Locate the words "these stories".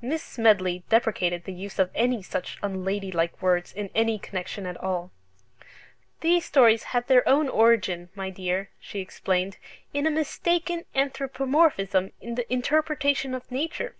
6.22-6.82